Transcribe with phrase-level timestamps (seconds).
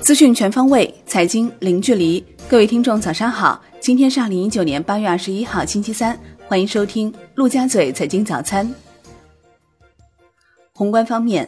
[0.00, 2.24] 资讯全方位，财经零距离。
[2.48, 3.62] 各位听众，早上好！
[3.78, 8.74] 今天是二零一九年八月二十一号，星期三，欢迎收听陆家嘴财经早餐。
[10.72, 11.46] 宏观方面，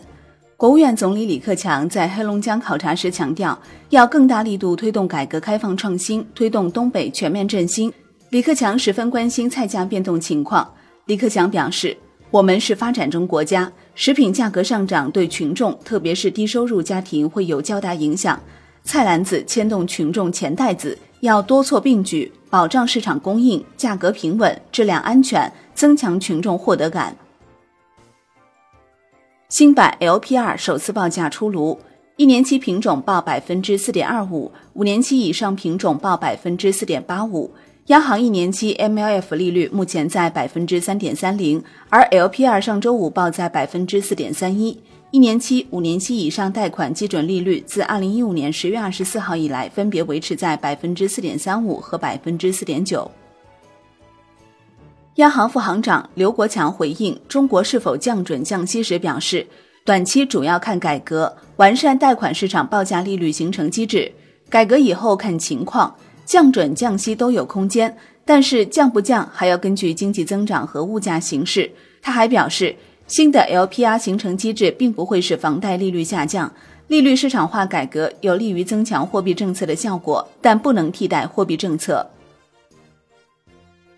[0.58, 3.58] 国务院总理李克强在黑龙江考察时强调，
[3.88, 7.90] 要更大力度推动改革开放创新，推动东北全面振兴。
[8.28, 10.70] 李克强十分关心菜价变动情况。
[11.06, 11.96] 李克强表示，
[12.30, 13.72] 我们是发展中国家。
[14.00, 18.40] 食品价格上涨对群众，特别是低收入家庭会有较大影响。
[18.82, 27.14] 菜篮子牵动群众钱袋子，要多措并举，保障市场供应、价格平稳、质量安全，增强群众获得感。
[29.50, 31.78] 新版 LPR 首次报价出炉，
[32.16, 37.52] 一年期品种报百分之四点二五，五年期以上品种报百分之四点八五。
[37.90, 44.80] 央行一年期 MLF 利率目前在百分之三点三零，而 LPR 上周五报在百分之四点三一。
[45.10, 53.10] 一年期、五年期以上贷款基准利率自二零一五年十月二十四号以来，分别维持在百分之四点三五和百分之四点九。
[55.16, 59.44] 央行副行长刘国强回应中国是否降准降息时表示，
[59.84, 64.12] 短期主要看改革完善贷款市场报价利率形成机制，
[64.48, 65.92] 改革以后看情况。
[66.30, 71.68] 降准降息都有空间，但是降不降还要根据经济增长和物价形势。
[72.00, 72.76] 他还表示，
[73.08, 76.54] 新的 LPR 形成机制并不会使房贷利率下降，
[76.86, 82.08] 利率市场化改革有利于增强货币政策的效果，但不能替代货币政策。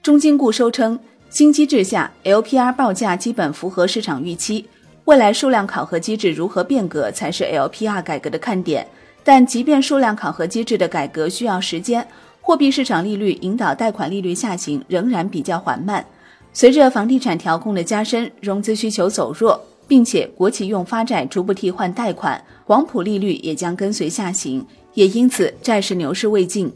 [0.02, 4.66] 中金固收称，新机制下 LPR 报价基本符合市场预期，
[5.04, 8.88] 未来数量考核机制如何变革才是 LPR 改革的看点。
[9.24, 12.06] 但即便数量考核机制的改革需要时间，
[12.40, 16.04] 货币市场利率引导贷款利率下行仍然比较缓慢。
[16.52, 26.70] 随着房地产调控的加深，融资需求走弱，并且国企用发债逐步替换贷款，广普利率也将跟随下行，也因此债市牛市未尽。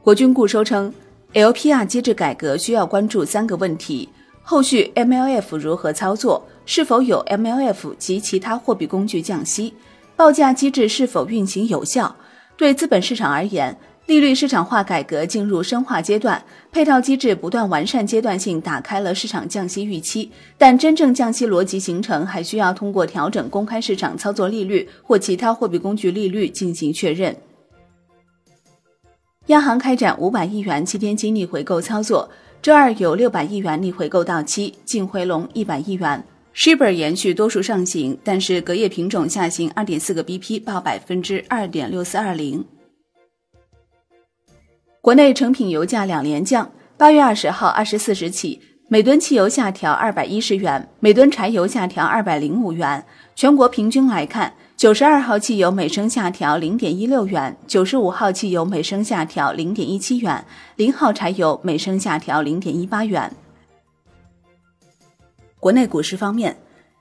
[0.00, 0.94] 国军固收称
[1.34, 4.08] ，LPR 机制改革需要关注三个问题：
[4.42, 6.46] 后续 MLF 如何操作？
[6.66, 9.72] 是否有 MLF 及其他货币工具降息？
[10.16, 12.14] 报价机制是否运行有效？
[12.56, 20.30] 对资本市场而言，利率市场化改革进入深化阶段，配套机制不断完善，阶段性打开了市场降息预期。
[20.58, 27.36] 但真正降息逻辑形成，还需要通过调整公开市场操作利率或其他货币工具利率进行确认。
[29.46, 32.28] 央行开展五百亿元七天期逆回购操作，
[32.60, 36.24] 周二有六百亿元逆回购到期，净回笼一百亿元。
[36.56, 42.64] Shiba 延续多数上行，但是隔夜品种下行二点四个 BP，报百分之二点六四二零。
[45.02, 48.58] 国内成品油价两连降，八月二十号二十四时起，
[48.88, 53.04] 每吨汽油下调二百一十元，每吨柴油下调二百零五元。
[53.34, 60.42] 全国平均来看，九十二号汽油每升下调零点一六元，九十五号汽油每升下调零点一七元，
[60.76, 63.30] 零号柴油每升下调零点一八元。
[65.66, 66.56] 国内股市方面，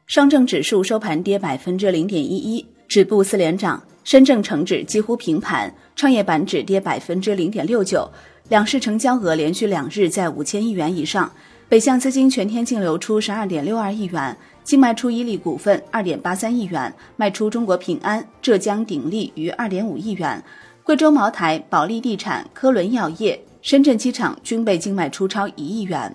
[0.08, 8.10] 上证指数收盘跌百分之零点一一，止步四连涨；深证成指几乎平盘，创业板指跌百分之零点六九。
[8.50, 11.32] 两市成交额连续两日在五千亿元以上。
[11.70, 20.44] 北向资金全天净流出十二点六二亿元，净卖出伊利股份二点八三亿元，卖出中国平安、浙江鼎力逾二点五亿元。
[20.82, 26.12] 贵州茅台、保利地产、科伦药业、深圳机场均被净卖出超一亿元。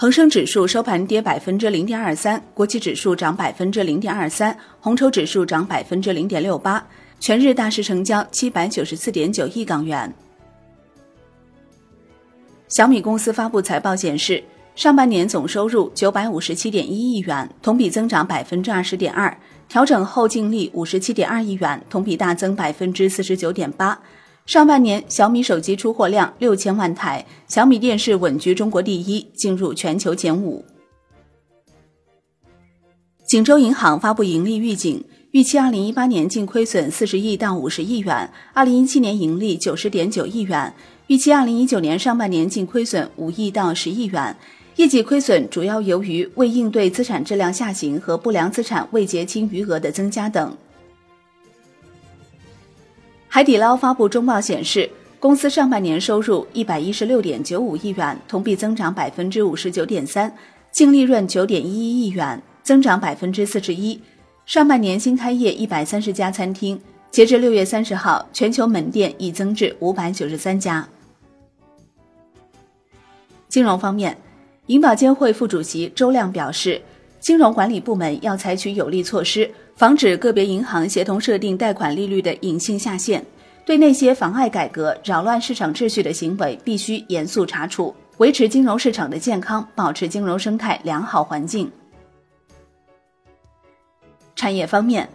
[0.00, 6.86] 恒生指数收盘跌百分之零点二三，国企指数涨百分之零点二三，红筹指数涨百分之零点六八。
[7.18, 10.14] 全日大市成交七百九十四点九亿港元。
[12.68, 14.40] 小米公司发布财报显示，
[14.76, 19.36] 上半年总收入九百五十七点一亿元，同比增长百分之二十点二，
[19.68, 23.98] 调整后净利五十七点二亿元，同比大增百分之四十九点八。
[24.48, 30.64] 上半年，小米手机出货量六千万台，小米电视稳居中国第一，进入全球前五。
[33.26, 40.72] 锦州银行发布盈利预警，预期二零一八年净亏损四十亿到五十亿元，二零一七年盈利九十点九亿元，
[41.08, 44.34] 预期二零一九年上半年净亏损五亿到十亿元。
[44.76, 50.56] 业绩亏损主要由于为应对资产质量下行和不良资产未结清余额的增加等。
[53.38, 54.90] 海底捞发布中报显示，
[55.20, 60.34] 公司上半年收入一百一十六点九五亿元，同比增长百分之五十九点三，
[60.72, 64.00] 净利润九点一一亿元，增长百分之四十一。
[64.44, 66.80] 上半年新开业一百三十家餐厅，
[67.12, 70.88] 截至六月三十号，全球门店已增至五百九十三家。
[73.48, 74.18] 金融方面。
[74.66, 76.82] 银保监会副主席周亮表示，
[77.20, 83.24] 金融管理部门要采取有力措施，防止个别银行协同设定贷款利率的隐性下限。
[83.66, 91.70] 对那些妨碍改革、扰乱市场秩序的行为，必须严肃查处，维持金融市场的健康，保持金融生态良好环境。
[94.34, 95.08] 产业方面，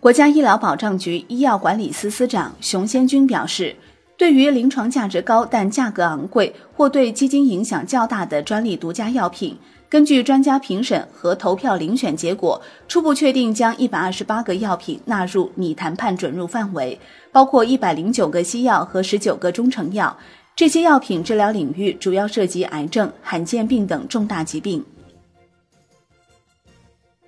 [0.00, 3.76] 国家医疗保障局医药管理司司长熊先军表示。
[4.16, 9.56] 对于临床价值高但价格昂贵或对基金影响较大的专利独家药品，
[9.88, 16.98] 根据专家评审和投票遴选结果，初步确定将一百二十八个药品纳入拟谈判准入范围，
[17.32, 20.16] 包括一百零九个西药和十九个中成药。
[20.54, 24.84] 这些药品治疗领域主要涉及癌症、罕见病等重大疾病。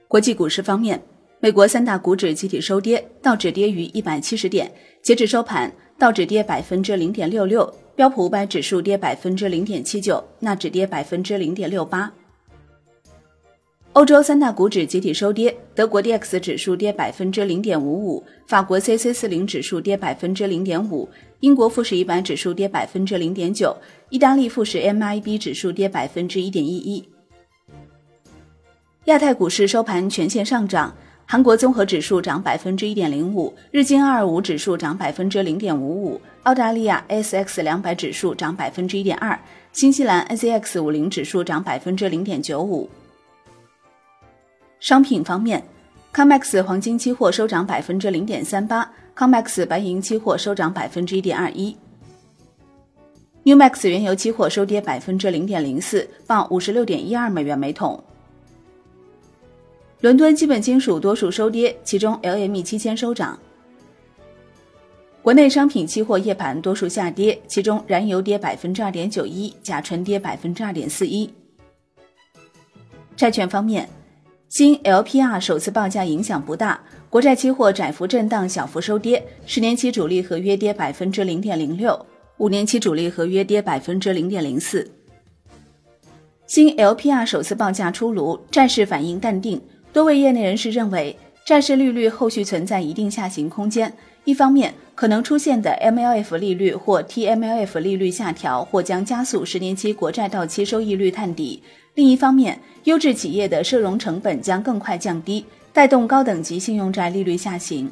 [0.06, 1.02] 国际股市方面，
[1.40, 4.70] 美国三大股指集体收跌，道指跌逾一百七十点，
[5.02, 5.72] 截至收盘。
[5.96, 12.12] 道指跌百分之零点六六，标普五百指数跌百分之零点七九，纳指跌百分之零点六八。
[13.92, 21.08] 欧洲三大股指集体收跌，德国 D X 指数跌百分之零点五五，法国 C C 四零指数跌百分之零点五，
[21.38, 23.74] 英国富时一百指数跌百分之零点九，
[24.10, 27.08] 意大利富时 M I B 指数跌百分之一点一一。
[29.04, 30.92] 亚太股市收盘全线上涨。
[31.26, 39.36] 韩国综合指数涨百分之一点零五，日经二二五指数涨百分之零点五五，澳大利亚 S X 两百指数涨百分之一点二，
[39.72, 42.88] 新西兰 NZX 五零指数涨百分之零点九五。
[44.80, 45.64] 商品方面
[46.12, 51.74] ，COMEX 黄金期货收涨百分之零点三八，COMEX 白银期货收涨百分之一点二一
[53.44, 57.98] ，NEWMAX 原油期货收跌百分之零点零四，报五十六点一二美元每桶。
[60.00, 63.38] 伦敦基本金属多数收跌，其中 LME 期铅收涨。
[65.22, 71.32] 国内商品期货夜盘多数下跌，其中燃油跌百分之二点九一，甲醇跌百分之二点四一。
[73.16, 73.88] 债券方面，
[74.50, 82.04] 新 LPR 首次报价影响不大，国债期货窄幅震荡，小幅收跌，十年期主力合约跌百分之零点零六，
[82.36, 84.90] 五年期主力合约跌百分之零点零四。
[86.46, 89.62] 新 LPR 首次报价出炉，债市反应淡定。
[89.94, 93.94] 多位业内人士认为，债市利率后续存在一定下行空间。
[94.24, 101.62] 一方面，可能出现的 MLF 利率或 TMLF 利率下调，或将加速十年期国债到期收益率探底；
[101.94, 107.88] 另一方面，优质企业的社融成本将更快降低，带动高等级信用债利率下行。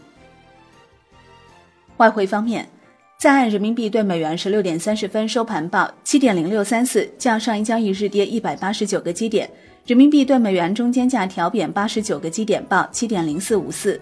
[1.99, 2.69] 外汇方面，
[3.16, 9.49] 在岸人民币对美元十六点三十分收盘报七点零六三四，较上一交易日跌一百八十九个基点。
[9.84, 14.00] 人民币对美元中间价调贬八十九个基点，报七点零四五四。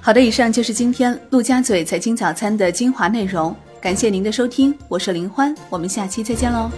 [0.00, 6.68] 好的，以上就是今天陆家嘴财经早餐的精华内容，感谢您的收听，我是林欢，我们下期再见喽。